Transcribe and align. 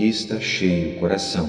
que 0.00 0.08
está 0.08 0.40
cheio 0.40 0.96
o 0.96 0.98
coração. 0.98 1.46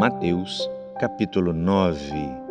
Mateus, 0.00 0.66
capítulo 0.98 1.52
9 1.52 2.47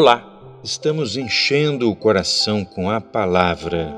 Olá, 0.00 0.24
estamos 0.62 1.16
enchendo 1.16 1.90
o 1.90 1.96
coração 1.96 2.64
com 2.64 2.88
a 2.88 3.00
palavra. 3.00 3.92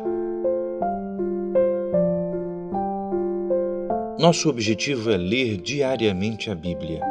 Nosso 4.19 4.49
objetivo 4.49 5.11
é 5.11 5.19
ler 5.19 5.59
diariamente 5.59 6.51
a 6.51 6.55
Bíblia, 6.55 7.03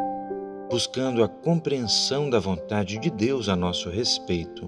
buscando 0.71 1.23
a 1.23 1.27
compreensão 1.27 2.31
da 2.31 2.39
vontade 2.39 2.97
de 2.97 3.11
Deus 3.11 3.47
a 3.47 3.55
nosso 3.55 3.91
respeito. 3.91 4.67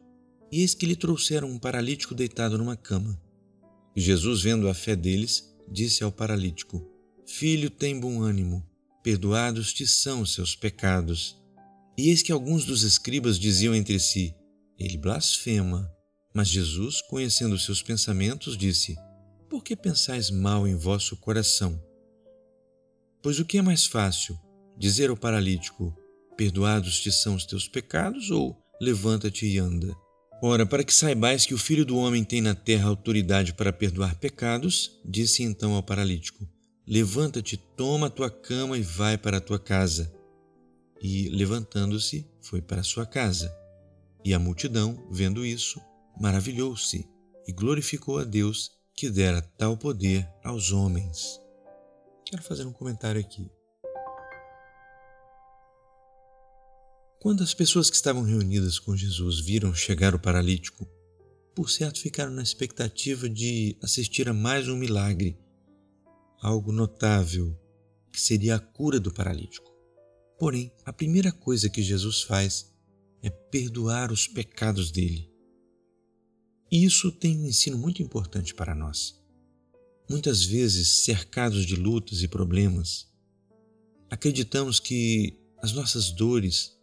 E 0.52 0.62
eis 0.62 0.74
que 0.74 0.86
lhe 0.88 0.96
trouxeram 0.96 1.50
um 1.50 1.60
paralítico 1.60 2.16
deitado 2.16 2.58
numa 2.58 2.76
cama. 2.76 3.22
E 3.96 4.02
Jesus, 4.02 4.42
vendo 4.42 4.68
a 4.68 4.74
fé 4.74 4.96
deles, 4.96 5.56
disse 5.68 6.04
ao 6.04 6.12
paralítico: 6.12 6.88
Filho, 7.26 7.70
tem 7.70 8.00
bom 8.00 8.22
ânimo, 8.22 8.68
perdoados 9.04 9.74
te 9.74 9.86
são 9.86 10.22
os 10.22 10.34
seus 10.34 10.56
pecados. 10.56 11.40
E 11.98 12.10
eis 12.10 12.22
que 12.22 12.32
alguns 12.32 12.64
dos 12.64 12.84
escribas 12.84 13.40
diziam 13.40 13.74
entre 13.74 14.00
si: 14.00 14.36
Ele 14.78 14.98
blasfema. 14.98 15.92
Mas 16.34 16.48
Jesus, 16.50 17.02
conhecendo 17.02 17.58
seus 17.58 17.82
pensamentos, 17.82 18.56
disse: 18.56 18.96
Por 19.50 19.64
que 19.64 19.76
pensais 19.76 20.30
mal 20.30 20.68
em 20.68 20.76
vosso 20.76 21.18
coração? 21.18 21.82
Pois 23.24 23.40
o 23.40 23.46
que 23.46 23.58
é 23.58 23.62
mais 23.64 23.88
fácil, 23.88 24.38
dizer 24.78 25.10
ao 25.10 25.18
paralítico: 25.18 25.96
Perdoados 26.38 27.00
te 27.00 27.12
são 27.12 27.34
os 27.34 27.46
teus 27.48 27.68
pecados, 27.68 28.30
ou 28.30 28.56
levanta-te 28.80 29.48
e 29.48 29.58
anda? 29.58 29.96
Ora, 30.40 30.68
para 30.68 30.84
que 30.84 30.94
saibais 30.94 31.48
que 31.48 31.56
o 31.56 31.58
Filho 31.58 31.84
do 31.84 31.98
Homem 31.98 32.24
tem 32.24 32.42
na 32.42 32.54
terra 32.54 32.88
autoridade 32.88 33.56
para 33.56 33.74
perdoar 33.74 34.14
pecados, 34.20 35.02
disse 35.04 35.42
então 35.42 35.74
ao 35.74 35.82
paralítico: 35.82 36.48
Levanta-te, 36.88 37.58
toma 37.58 38.06
a 38.06 38.12
tua 38.12 38.30
cama 38.30 38.78
e 38.78 38.84
vai 38.84 39.18
para 39.18 39.38
a 39.38 39.42
tua 39.42 39.58
casa 39.58 40.16
e, 41.02 41.30
levantando-se, 41.30 42.30
foi 42.42 42.62
para 42.62 42.84
sua 42.84 43.06
casa. 43.06 43.56
E 44.24 44.34
a 44.34 44.40
multidão, 44.40 45.08
vendo 45.12 45.46
isso, 45.46 45.80
maravilhou-se 46.20 47.08
e 47.48 47.52
glorificou 47.52 48.20
a 48.20 48.24
Deus 48.24 48.72
que 48.94 49.10
dera 49.10 49.42
tal 49.42 49.78
poder 49.78 50.28
aos 50.44 50.72
homens. 50.72 51.40
Quero 52.26 52.44
fazer 52.44 52.66
um 52.66 52.74
comentário 52.74 53.22
aqui. 53.22 53.50
Quando 57.20 57.44
as 57.44 57.54
pessoas 57.54 57.90
que 57.90 57.96
estavam 57.96 58.24
reunidas 58.24 58.80
com 58.80 58.96
Jesus 58.96 59.40
viram 59.40 59.74
chegar 59.74 60.14
o 60.14 60.20
paralítico, 60.20 60.88
por 61.56 61.70
certo 61.70 62.00
ficaram 62.00 62.32
na 62.32 62.44
expectativa 62.44 63.30
de 63.30 63.78
assistir 63.82 64.30
a 64.30 64.34
mais 64.34 64.68
um 64.68 64.76
milagre, 64.76 65.40
algo 66.42 66.72
notável, 66.72 67.58
que 68.12 68.22
seria 68.22 68.56
a 68.56 68.60
cura 68.60 69.00
do 69.00 69.12
paralítico. 69.12 69.77
Porém, 70.38 70.72
a 70.86 70.94
primeira 70.94 71.32
coisa 71.32 71.70
que 71.70 71.82
Jesus 71.82 72.22
faz 72.22 72.72
é 73.24 73.30
perdoar 73.30 74.12
os 74.12 74.28
pecados 74.28 74.92
dele. 74.92 75.32
E 76.72 76.84
isso 76.84 77.12
tem 77.12 77.38
um 77.38 77.48
ensino 77.48 77.78
muito 77.78 78.04
importante 78.04 78.54
para 78.54 78.76
nós. 78.76 79.20
Muitas 80.10 80.44
vezes, 80.44 81.04
cercados 81.04 81.66
de 81.66 81.76
lutas 81.76 82.22
e 82.22 82.28
problemas, 82.28 83.08
acreditamos 84.10 84.80
que 84.80 85.40
as 85.62 85.74
nossas 85.74 86.12
dores 86.12 86.78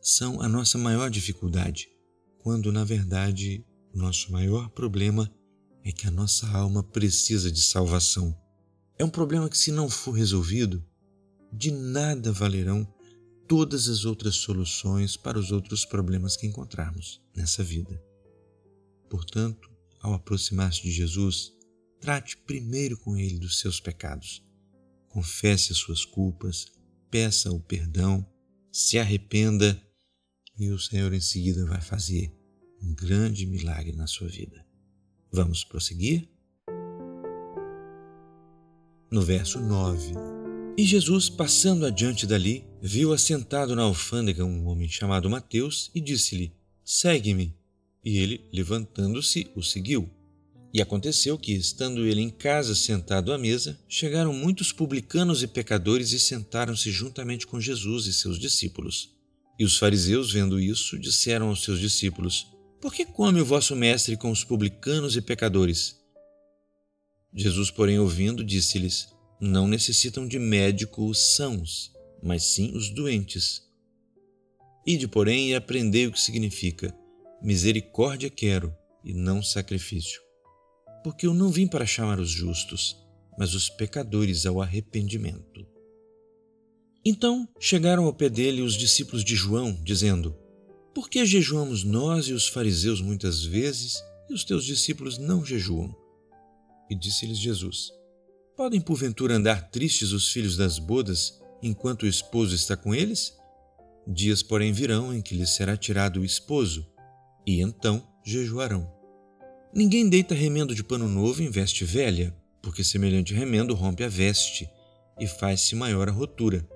são 0.00 0.40
a 0.40 0.48
nossa 0.48 0.78
maior 0.78 1.10
dificuldade, 1.10 1.88
quando 2.38 2.70
na 2.70 2.84
verdade 2.84 3.64
o 3.92 3.98
nosso 3.98 4.30
maior 4.30 4.70
problema 4.70 5.30
é 5.84 5.90
que 5.90 6.06
a 6.06 6.10
nossa 6.10 6.46
alma 6.48 6.82
precisa 6.82 7.50
de 7.50 7.60
salvação. 7.60 8.36
É 8.98 9.04
um 9.04 9.10
problema 9.10 9.48
que, 9.48 9.58
se 9.58 9.72
não 9.72 9.88
for 9.88 10.12
resolvido, 10.12 10.84
de 11.52 11.70
nada 11.70 12.32
valerão 12.32 12.86
todas 13.46 13.88
as 13.88 14.04
outras 14.04 14.36
soluções 14.36 15.16
para 15.16 15.38
os 15.38 15.50
outros 15.50 15.84
problemas 15.84 16.36
que 16.36 16.46
encontrarmos 16.46 17.22
nessa 17.34 17.64
vida. 17.64 18.00
Portanto, 19.08 19.70
ao 20.00 20.12
aproximar-se 20.12 20.82
de 20.82 20.90
Jesus, 20.90 21.52
trate 22.00 22.36
primeiro 22.36 22.98
com 22.98 23.16
ele 23.16 23.38
dos 23.38 23.58
seus 23.58 23.80
pecados. 23.80 24.44
Confesse 25.08 25.72
as 25.72 25.78
suas 25.78 26.04
culpas, 26.04 26.66
peça 27.10 27.50
o 27.50 27.58
perdão, 27.58 28.24
se 28.70 28.98
arrependa 28.98 29.80
e 30.58 30.70
o 30.70 30.78
Senhor 30.78 31.12
em 31.12 31.20
seguida 31.20 31.64
vai 31.64 31.80
fazer 31.80 32.32
um 32.82 32.94
grande 32.94 33.46
milagre 33.46 33.92
na 33.92 34.06
sua 34.06 34.28
vida. 34.28 34.64
Vamos 35.32 35.64
prosseguir? 35.64 36.28
No 39.10 39.22
verso 39.22 39.58
9, 39.58 40.12
e 40.78 40.84
Jesus, 40.84 41.28
passando 41.28 41.84
adiante 41.84 42.24
dali, 42.24 42.64
viu 42.80 43.12
assentado 43.12 43.74
na 43.74 43.82
alfândega 43.82 44.44
um 44.44 44.68
homem 44.68 44.88
chamado 44.88 45.28
Mateus 45.28 45.90
e 45.92 46.00
disse-lhe: 46.00 46.52
Segue-me. 46.84 47.52
E 48.04 48.18
ele, 48.18 48.48
levantando-se, 48.52 49.50
o 49.56 49.62
seguiu. 49.62 50.08
E 50.72 50.80
aconteceu 50.80 51.36
que, 51.36 51.52
estando 51.52 52.06
ele 52.06 52.20
em 52.20 52.30
casa 52.30 52.76
sentado 52.76 53.32
à 53.32 53.38
mesa, 53.38 53.76
chegaram 53.88 54.32
muitos 54.32 54.70
publicanos 54.70 55.42
e 55.42 55.48
pecadores 55.48 56.12
e 56.12 56.20
sentaram-se 56.20 56.92
juntamente 56.92 57.44
com 57.44 57.60
Jesus 57.60 58.06
e 58.06 58.12
seus 58.12 58.38
discípulos. 58.38 59.10
E 59.58 59.64
os 59.64 59.76
fariseus, 59.78 60.32
vendo 60.32 60.60
isso, 60.60 60.96
disseram 60.96 61.48
aos 61.48 61.64
seus 61.64 61.80
discípulos: 61.80 62.46
Por 62.80 62.94
que 62.94 63.04
come 63.04 63.40
o 63.40 63.44
vosso 63.44 63.74
mestre 63.74 64.16
com 64.16 64.30
os 64.30 64.44
publicanos 64.44 65.16
e 65.16 65.20
pecadores? 65.20 65.96
Jesus, 67.34 67.68
porém, 67.68 67.98
ouvindo, 67.98 68.44
disse-lhes: 68.44 69.17
não 69.40 69.68
necessitam 69.68 70.26
de 70.26 70.38
médicos 70.38 71.36
sãos, 71.36 71.92
mas 72.22 72.42
sim 72.44 72.76
os 72.76 72.90
doentes. 72.90 73.62
Ide, 74.86 75.06
porém, 75.06 75.50
e 75.50 75.54
aprendei 75.54 76.06
o 76.06 76.12
que 76.12 76.20
significa: 76.20 76.94
misericórdia 77.42 78.30
quero 78.30 78.74
e 79.04 79.12
não 79.12 79.42
sacrifício. 79.42 80.20
porque 81.02 81.26
eu 81.26 81.32
não 81.32 81.48
vim 81.48 81.66
para 81.66 81.86
chamar 81.86 82.18
os 82.18 82.30
justos, 82.30 82.96
mas 83.38 83.54
os 83.54 83.70
pecadores 83.70 84.44
ao 84.44 84.60
arrependimento. 84.60 85.66
Então 87.04 87.48
chegaram 87.58 88.04
ao 88.04 88.12
pé 88.12 88.28
dele 88.28 88.60
os 88.60 88.74
discípulos 88.74 89.24
de 89.24 89.34
João, 89.34 89.72
dizendo: 89.82 90.36
Por 90.94 91.08
que 91.08 91.24
jejuamos 91.24 91.84
nós 91.84 92.26
e 92.26 92.32
os 92.32 92.48
fariseus 92.48 93.00
muitas 93.00 93.44
vezes, 93.44 94.02
e 94.28 94.34
os 94.34 94.44
teus 94.44 94.64
discípulos 94.64 95.16
não 95.16 95.44
jejuam? 95.44 95.94
E 96.90 96.94
disse-lhes 96.94 97.38
Jesus: 97.38 97.90
Podem 98.58 98.80
porventura 98.80 99.36
andar 99.36 99.70
tristes 99.70 100.10
os 100.10 100.32
filhos 100.32 100.56
das 100.56 100.80
bodas 100.80 101.40
enquanto 101.62 102.02
o 102.02 102.08
esposo 102.08 102.56
está 102.56 102.76
com 102.76 102.92
eles? 102.92 103.38
Dias, 104.04 104.42
porém, 104.42 104.72
virão 104.72 105.14
em 105.14 105.22
que 105.22 105.36
lhes 105.36 105.50
será 105.50 105.76
tirado 105.76 106.18
o 106.18 106.24
esposo, 106.24 106.84
e 107.46 107.60
então 107.60 108.04
jejuarão. 108.24 108.92
Ninguém 109.72 110.08
deita 110.08 110.34
remendo 110.34 110.74
de 110.74 110.82
pano 110.82 111.06
novo 111.06 111.40
em 111.40 111.48
veste 111.48 111.84
velha, 111.84 112.36
porque 112.60 112.82
semelhante 112.82 113.32
remendo 113.32 113.76
rompe 113.76 114.02
a 114.02 114.08
veste 114.08 114.68
e 115.20 115.28
faz-se 115.28 115.76
maior 115.76 116.08
a 116.08 116.12
rotura. 116.12 116.68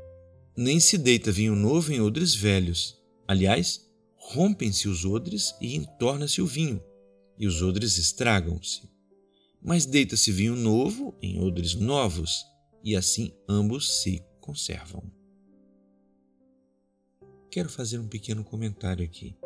Nem 0.57 0.79
se 0.79 0.97
deita 0.97 1.33
vinho 1.33 1.57
novo 1.57 1.93
em 1.93 2.01
odres 2.01 2.33
velhos. 2.33 2.97
Aliás, 3.27 3.81
rompem-se 4.15 4.87
os 4.87 5.05
odres 5.05 5.53
e 5.61 5.75
entorna-se 5.75 6.41
o 6.41 6.47
vinho, 6.47 6.81
e 7.37 7.45
os 7.45 7.61
odres 7.61 7.99
estragam-se. 7.99 8.92
Mas 9.65 9.87
deita-se 9.87 10.33
vinho 10.33 10.57
novo 10.57 11.15
em 11.23 11.41
odres 11.41 11.75
novos, 11.75 12.45
e 12.83 12.97
assim 12.97 13.33
ambos 13.49 14.03
se 14.03 14.25
conservam. 14.41 15.03
Quero 17.49 17.69
fazer 17.69 17.99
um 17.99 18.09
pequeno 18.09 18.43
comentário 18.43 19.05
aqui. 19.05 19.37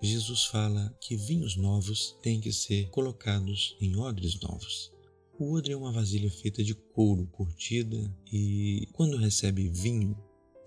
Jesus 0.00 0.44
fala 0.44 0.96
que 1.00 1.16
vinhos 1.16 1.56
novos 1.56 2.16
têm 2.22 2.40
que 2.40 2.52
ser 2.52 2.88
colocados 2.90 3.76
em 3.80 3.96
odres 3.96 4.40
novos. 4.40 4.92
O 5.38 5.52
odre 5.52 5.72
é 5.72 5.76
uma 5.76 5.92
vasilha 5.92 6.30
feita 6.30 6.64
de 6.64 6.74
couro 6.74 7.26
curtida 7.26 7.96
e, 8.32 8.88
quando 8.92 9.18
recebe 9.18 9.68
vinho, 9.68 10.16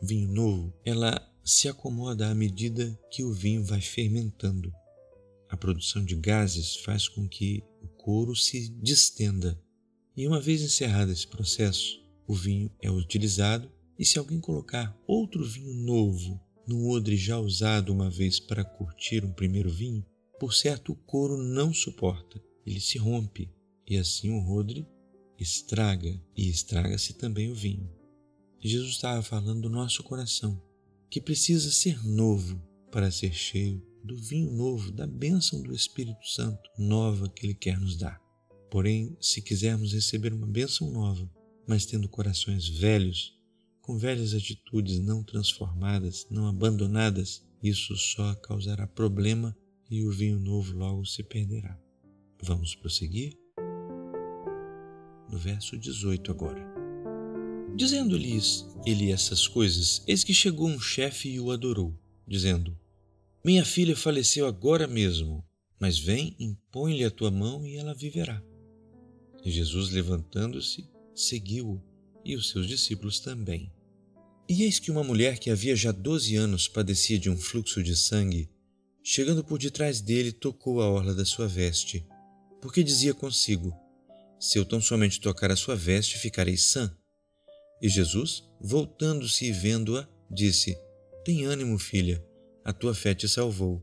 vinho 0.01 0.27
novo, 0.31 0.73
ela 0.85 1.27
se 1.43 1.67
acomoda 1.67 2.29
à 2.29 2.35
medida 2.35 2.99
que 3.09 3.23
o 3.23 3.33
vinho 3.33 3.63
vai 3.63 3.81
fermentando. 3.81 4.71
A 5.49 5.57
produção 5.57 6.05
de 6.05 6.15
gases 6.15 6.75
faz 6.77 7.07
com 7.07 7.27
que 7.27 7.63
o 7.81 7.87
couro 7.87 8.35
se 8.35 8.69
distenda. 8.81 9.59
E 10.15 10.27
uma 10.27 10.39
vez 10.39 10.61
encerrado 10.61 11.11
esse 11.11 11.27
processo, 11.27 11.99
o 12.27 12.35
vinho 12.35 12.71
é 12.79 12.91
utilizado 12.91 13.69
e 13.97 14.05
se 14.05 14.19
alguém 14.19 14.39
colocar 14.39 14.95
outro 15.07 15.43
vinho 15.43 15.73
novo 15.73 16.39
num 16.67 16.87
odre 16.87 17.17
já 17.17 17.39
usado 17.39 17.91
uma 17.91 18.09
vez 18.09 18.39
para 18.39 18.63
curtir 18.63 19.25
um 19.25 19.33
primeiro 19.33 19.71
vinho, 19.71 20.05
por 20.39 20.53
certo 20.53 20.91
o 20.91 20.95
couro 20.95 21.35
não 21.35 21.73
suporta, 21.73 22.39
ele 22.63 22.79
se 22.79 22.99
rompe 22.99 23.51
e 23.87 23.97
assim 23.97 24.29
o 24.29 24.51
odre 24.51 24.87
estraga 25.39 26.21
e 26.37 26.47
estraga-se 26.47 27.13
também 27.13 27.51
o 27.51 27.55
vinho. 27.55 27.89
Jesus 28.61 28.91
estava 28.91 29.23
falando 29.23 29.61
do 29.61 29.69
nosso 29.69 30.03
coração, 30.03 30.61
que 31.09 31.19
precisa 31.19 31.71
ser 31.71 32.05
novo 32.05 32.61
para 32.91 33.09
ser 33.09 33.33
cheio 33.33 33.81
do 34.03 34.15
vinho 34.15 34.51
novo, 34.51 34.91
da 34.91 35.05
bênção 35.05 35.61
do 35.61 35.73
Espírito 35.73 36.25
Santo 36.27 36.69
nova 36.77 37.29
que 37.29 37.45
Ele 37.45 37.53
quer 37.53 37.79
nos 37.79 37.97
dar. 37.97 38.19
Porém, 38.69 39.17
se 39.19 39.41
quisermos 39.41 39.93
receber 39.93 40.33
uma 40.33 40.47
bênção 40.47 40.91
nova, 40.91 41.29
mas 41.67 41.85
tendo 41.85 42.07
corações 42.07 42.67
velhos, 42.67 43.35
com 43.81 43.97
velhas 43.97 44.33
atitudes 44.33 44.99
não 44.99 45.23
transformadas, 45.23 46.27
não 46.29 46.47
abandonadas, 46.47 47.43
isso 47.61 47.95
só 47.95 48.35
causará 48.35 48.87
problema 48.87 49.55
e 49.89 50.03
o 50.03 50.11
vinho 50.11 50.39
novo 50.39 50.77
logo 50.77 51.05
se 51.05 51.23
perderá. 51.23 51.77
Vamos 52.41 52.75
prosseguir? 52.75 53.37
No 55.29 55.37
verso 55.37 55.77
18 55.77 56.31
agora. 56.31 56.63
Dizendo-lhes 57.75 58.65
ele 58.85 59.11
essas 59.11 59.47
coisas, 59.47 60.03
eis 60.07 60.23
que 60.23 60.33
chegou 60.33 60.67
um 60.67 60.79
chefe 60.79 61.29
e 61.29 61.39
o 61.39 61.51
adorou, 61.51 61.97
dizendo: 62.27 62.77
Minha 63.43 63.63
filha 63.63 63.95
faleceu 63.95 64.45
agora 64.45 64.85
mesmo, 64.85 65.45
mas 65.79 65.97
vem, 65.97 66.35
impõe-lhe 66.37 67.05
a 67.05 67.11
tua 67.11 67.31
mão 67.31 67.65
e 67.65 67.77
ela 67.77 67.93
viverá. 67.93 68.43
E 69.45 69.49
Jesus, 69.49 69.91
levantando-se, 69.91 70.89
seguiu-o, 71.15 71.81
e 72.25 72.35
os 72.35 72.49
seus 72.49 72.67
discípulos 72.67 73.21
também. 73.21 73.71
E 74.47 74.63
eis 74.63 74.77
que 74.77 74.91
uma 74.91 75.05
mulher 75.05 75.39
que 75.39 75.49
havia 75.49 75.73
já 75.73 75.91
doze 75.93 76.35
anos 76.35 76.67
padecia 76.67 77.17
de 77.17 77.29
um 77.29 77.37
fluxo 77.37 77.81
de 77.81 77.95
sangue, 77.95 78.49
chegando 79.01 79.41
por 79.41 79.57
detrás 79.57 80.01
dele, 80.01 80.33
tocou 80.33 80.81
a 80.81 80.89
orla 80.89 81.13
da 81.15 81.23
sua 81.23 81.47
veste, 81.47 82.05
porque 82.61 82.83
dizia 82.83 83.13
consigo: 83.13 83.73
Se 84.37 84.59
eu 84.59 84.65
tão 84.65 84.81
somente 84.81 85.21
tocar 85.21 85.49
a 85.49 85.55
sua 85.55 85.77
veste, 85.77 86.17
ficarei 86.17 86.57
sã. 86.57 86.93
E 87.81 87.87
Jesus, 87.87 88.43
voltando-se 88.59 89.45
e 89.45 89.51
vendo-a, 89.53 90.05
disse: 90.29 90.77
Tem 91.23 91.45
ânimo, 91.45 91.79
filha, 91.79 92.21
a 92.63 92.73
tua 92.73 92.93
fé 92.93 93.13
te 93.13 93.27
salvou. 93.27 93.81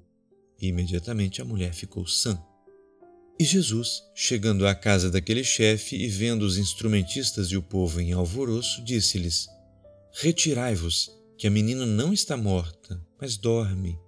E 0.61 0.69
imediatamente 0.69 1.43
a 1.43 1.45
mulher 1.45 1.73
ficou 1.75 2.07
sã. 2.07 2.43
E 3.39 3.45
Jesus, 3.45 4.03
chegando 4.15 4.67
à 4.67 4.75
casa 4.75 5.11
daquele 5.11 5.45
chefe 5.45 5.97
e 5.97 6.09
vendo 6.09 6.43
os 6.43 6.57
instrumentistas 6.57 7.49
e 7.49 7.57
o 7.57 7.63
povo 7.63 8.01
em 8.01 8.13
alvoroço, 8.13 8.83
disse-lhes: 8.83 9.47
Retirai-vos, 10.15 11.11
que 11.37 11.47
a 11.47 11.51
menina 11.51 11.85
não 11.85 12.15
está 12.15 12.37
morta, 12.37 12.99
mas 13.21 13.37
dorme. 13.37 13.99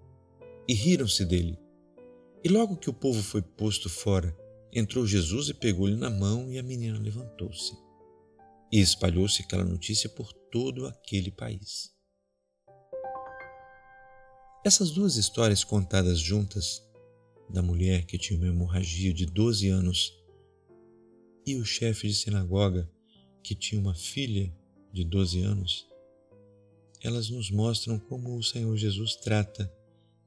E 0.67 0.73
riram-se 0.73 1.25
dele. 1.27 1.59
E 2.43 2.49
logo 2.49 2.77
que 2.77 2.89
o 2.89 2.95
povo 2.95 3.23
foi 3.23 3.43
posto 3.43 3.91
fora, 3.91 4.35
entrou 4.73 5.07
Jesus 5.07 5.51
e 5.51 5.55
pegou-lhe 5.55 5.97
na 5.97 6.09
mão, 6.09 6.51
e 6.51 6.59
a 6.59 6.63
menina 6.63 6.99
levantou-se. 6.99 7.73
E 8.73 8.81
espalhou-se 8.81 9.43
aquela 9.43 9.65
notícia 9.65 10.09
por 10.09 10.33
todo 10.33 10.87
aquele 10.87 11.31
país. 11.31 11.91
Essas 14.65 14.91
duas 14.91 15.17
histórias 15.17 15.63
contadas 15.63 16.19
juntas, 16.19 16.83
da 17.49 17.63
mulher 17.63 18.05
que 18.05 18.19
tinha 18.19 18.39
uma 18.39 18.49
hemorragia 18.49 19.15
de 19.15 19.25
12 19.25 19.69
anos 19.69 20.13
e 21.47 21.57
o 21.57 21.65
chefe 21.65 22.09
de 22.09 22.15
sinagoga 22.15 22.91
que 23.43 23.55
tinha 23.55 23.81
uma 23.81 23.95
filha 23.95 24.55
de 24.93 25.05
12 25.05 25.41
anos, 25.41 25.89
elas 27.01 27.31
nos 27.31 27.51
mostram 27.51 27.99
como 27.99 28.37
o 28.37 28.43
Senhor 28.43 28.77
Jesus 28.77 29.17
trata 29.17 29.73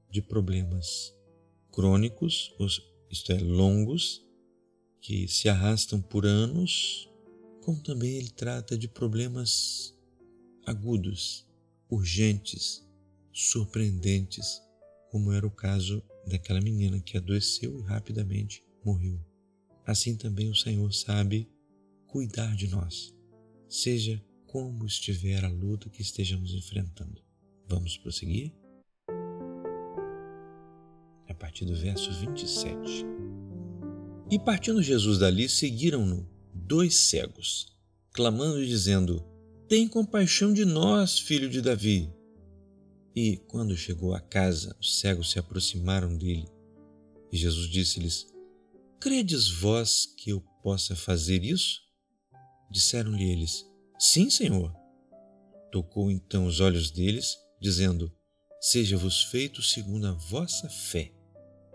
de 0.10 0.22
problemas 0.22 1.13
crônicos, 1.72 2.54
isto 3.10 3.32
é, 3.34 3.38
longos, 3.39 4.25
que 5.01 5.27
se 5.27 5.50
arrastam 5.50 6.01
por 6.01 6.25
anos, 6.25 7.10
como 7.62 7.82
também 7.82 8.15
ele 8.15 8.29
trata 8.29 8.77
de 8.77 8.88
problemas 8.88 9.96
agudos, 10.65 11.46
urgentes, 11.89 12.84
surpreendentes, 13.50 14.62
como 15.10 15.31
era 15.31 15.45
o 15.45 15.51
caso 15.51 16.03
daquela 16.27 16.62
menina 16.62 17.00
que 17.00 17.17
adoeceu 17.17 17.79
e 17.79 17.83
rapidamente 17.83 18.63
morreu. 18.83 19.19
Assim 19.86 20.15
também 20.15 20.50
o 20.50 20.55
Senhor 20.55 20.91
sabe 20.93 21.50
cuidar 22.07 22.55
de 22.55 22.67
nós, 22.67 23.15
seja 23.67 24.24
como 24.48 24.86
estiver 24.86 25.43
a 25.43 25.50
luta 25.50 25.89
que 25.89 26.01
estejamos 26.01 26.53
enfrentando. 26.53 27.21
Vamos 27.67 27.98
prosseguir? 27.98 28.53
A 31.27 31.33
partir 31.33 31.65
do 31.65 31.75
verso 31.75 32.12
27. 32.12 33.05
E 34.29 34.38
partindo 34.38 34.83
Jesus 34.83 35.19
dali, 35.19 35.50
seguiram-no 35.50 36.29
dois 36.53 36.95
cegos, 36.95 37.65
clamando 38.12 38.62
e 38.62 38.67
dizendo: 38.67 39.25
Tem 39.67 39.88
compaixão 39.88 40.53
de 40.53 40.65
nós, 40.65 41.19
filho 41.19 41.50
de 41.50 41.62
Davi. 41.62 42.10
E, 43.15 43.38
quando 43.48 43.75
chegou 43.75 44.13
à 44.13 44.22
casa, 44.22 44.75
os 44.80 45.00
cegos 45.00 45.32
se 45.32 45.39
aproximaram 45.39 46.18
dele. 46.18 46.48
E 47.32 47.38
Jesus 47.38 47.68
disse-lhes: 47.68 48.27
Credes 49.00 49.50
vós 49.50 50.06
que 50.06 50.30
eu 50.30 50.41
possa 50.62 50.96
fazer 50.96 51.44
isso? 51.44 51.82
Disseram-lhe 52.70 53.30
eles: 53.30 53.65
Sim, 54.00 54.30
Senhor. 54.30 54.74
Tocou 55.72 56.12
então 56.12 56.46
os 56.46 56.60
olhos 56.60 56.91
deles, 56.91 57.38
dizendo: 57.60 58.12
Seja-vos 58.62 59.24
feito 59.24 59.62
segundo 59.62 60.08
a 60.08 60.12
vossa 60.12 60.70
fé. 60.70 61.12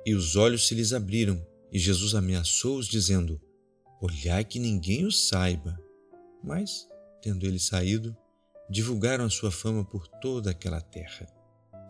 E 0.04 0.14
os 0.14 0.36
olhos 0.36 0.68
se 0.68 0.74
lhes 0.74 0.92
abriram, 0.92 1.44
e 1.72 1.78
Jesus 1.78 2.14
ameaçou-os, 2.14 2.86
dizendo: 2.86 3.40
Olhai 4.00 4.44
que 4.44 4.58
ninguém 4.58 5.04
os 5.04 5.28
saiba. 5.28 5.78
Mas, 6.42 6.88
tendo 7.20 7.44
ele 7.44 7.58
saído, 7.58 8.16
divulgaram 8.68 9.24
a 9.24 9.30
sua 9.30 9.50
fama 9.50 9.84
por 9.84 10.06
toda 10.08 10.50
aquela 10.50 10.80
terra. 10.80 11.26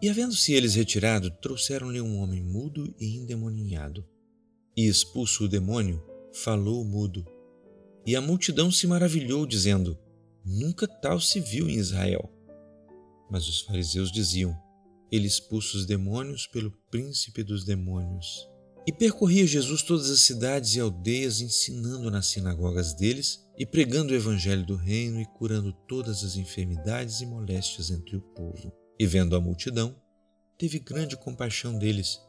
E 0.02 0.08
havendo-se 0.08 0.52
eles 0.52 0.74
retirado, 0.74 1.30
trouxeram-lhe 1.30 2.00
um 2.00 2.18
homem 2.18 2.42
mudo 2.42 2.94
e 2.98 3.16
endemoninhado. 3.16 4.06
E 4.76 4.86
expulso 4.86 5.44
o 5.44 5.48
demônio, 5.48 6.04
falou 6.32 6.84
mudo. 6.84 7.26
E 8.04 8.14
a 8.14 8.20
multidão 8.20 8.70
se 8.70 8.86
maravilhou, 8.86 9.46
dizendo: 9.46 9.98
Nunca 10.44 10.86
tal 10.86 11.18
se 11.18 11.40
viu 11.40 11.68
em 11.68 11.74
Israel. 11.76 12.30
Mas 13.30 13.48
os 13.48 13.62
fariseus 13.62 14.12
diziam: 14.12 14.54
Ele 15.10 15.26
expulsa 15.26 15.78
os 15.78 15.86
demônios 15.86 16.46
pelo 16.46 16.70
príncipe 16.90 17.42
dos 17.42 17.64
demônios. 17.64 18.46
E 18.86 18.92
percorria 18.92 19.44
Jesus 19.44 19.82
todas 19.82 20.08
as 20.08 20.20
cidades 20.20 20.76
e 20.76 20.80
aldeias, 20.80 21.40
ensinando 21.40 22.08
nas 22.08 22.26
sinagogas 22.26 22.94
deles 22.94 23.44
e 23.58 23.66
pregando 23.66 24.12
o 24.12 24.16
evangelho 24.16 24.64
do 24.64 24.76
reino 24.76 25.20
e 25.20 25.26
curando 25.26 25.72
todas 25.88 26.22
as 26.22 26.36
enfermidades 26.36 27.20
e 27.20 27.26
moléstias 27.26 27.90
entre 27.90 28.16
o 28.16 28.20
povo. 28.20 28.72
E 28.96 29.04
vendo 29.04 29.34
a 29.34 29.40
multidão, 29.40 30.00
teve 30.56 30.78
grande 30.78 31.16
compaixão 31.16 31.76
deles, 31.76 32.20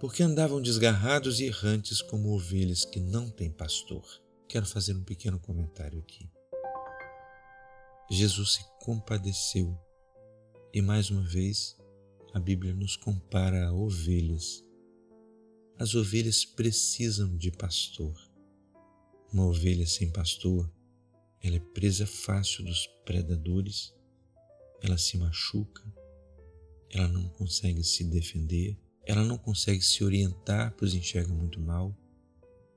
porque 0.00 0.22
andavam 0.22 0.62
desgarrados 0.62 1.38
e 1.38 1.44
errantes 1.44 2.00
como 2.00 2.34
ovelhas 2.34 2.82
que 2.86 2.98
não 2.98 3.28
têm 3.28 3.50
pastor. 3.50 4.02
Quero 4.48 4.64
fazer 4.64 4.94
um 4.94 5.04
pequeno 5.04 5.38
comentário 5.38 5.98
aqui. 5.98 6.30
Jesus 8.10 8.54
se 8.54 8.64
compadeceu 8.80 9.78
e 10.72 10.80
mais 10.80 11.10
uma 11.10 11.22
vez 11.22 11.76
a 12.32 12.40
Bíblia 12.40 12.72
nos 12.72 12.96
compara 12.96 13.68
a 13.68 13.72
ovelhas 13.72 14.64
as 15.80 15.94
ovelhas 15.94 16.44
precisam 16.44 17.34
de 17.38 17.50
pastor. 17.50 18.14
Uma 19.32 19.46
ovelha 19.46 19.86
sem 19.86 20.10
pastor, 20.10 20.70
ela 21.42 21.56
é 21.56 21.58
presa 21.58 22.06
fácil 22.06 22.66
dos 22.66 22.86
predadores, 23.02 23.94
ela 24.82 24.98
se 24.98 25.16
machuca, 25.16 25.82
ela 26.90 27.08
não 27.08 27.26
consegue 27.30 27.82
se 27.82 28.04
defender, 28.04 28.78
ela 29.06 29.24
não 29.24 29.38
consegue 29.38 29.80
se 29.80 30.04
orientar, 30.04 30.74
pois 30.76 30.92
enxerga 30.92 31.32
muito 31.32 31.58
mal. 31.58 31.96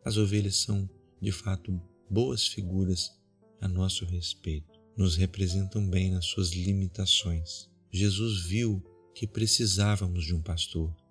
As 0.06 0.16
ovelhas 0.16 0.56
são, 0.56 0.90
de 1.22 1.32
fato, 1.34 1.78
boas 2.10 2.48
figuras 2.48 3.12
a 3.60 3.68
nosso 3.68 4.06
respeito, 4.06 4.80
nos 4.96 5.18
representam 5.18 5.86
bem 5.90 6.10
nas 6.10 6.24
suas 6.24 6.52
limitações. 6.52 7.70
Jesus 7.92 8.46
viu 8.46 8.82
que 9.14 9.28
precisávamos 9.28 10.24
de 10.24 10.34
um 10.34 10.42
pastor 10.42 11.03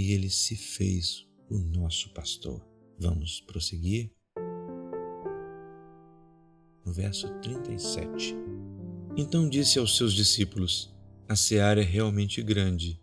e 0.00 0.12
ele 0.12 0.30
se 0.30 0.56
fez 0.56 1.26
o 1.50 1.58
nosso 1.58 2.08
pastor. 2.14 2.66
Vamos 2.98 3.40
prosseguir? 3.42 4.10
No 6.84 6.92
verso 6.92 7.28
37. 7.40 8.34
Então 9.16 9.48
disse 9.48 9.78
aos 9.78 9.96
seus 9.96 10.14
discípulos: 10.14 10.94
A 11.28 11.36
seara 11.36 11.82
é 11.82 11.84
realmente 11.84 12.42
grande, 12.42 12.98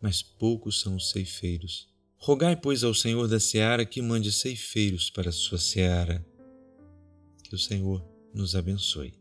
mas 0.00 0.22
poucos 0.22 0.80
são 0.80 0.96
os 0.96 1.10
ceifeiros. 1.10 1.90
Rogai, 2.18 2.54
pois, 2.54 2.84
ao 2.84 2.94
Senhor 2.94 3.26
da 3.26 3.40
seara 3.40 3.86
que 3.86 4.02
mande 4.02 4.30
ceifeiros 4.30 5.08
para 5.10 5.30
a 5.30 5.32
sua 5.32 5.58
seara. 5.58 6.24
Que 7.42 7.54
o 7.54 7.58
Senhor 7.58 8.06
nos 8.34 8.54
abençoe. 8.54 9.14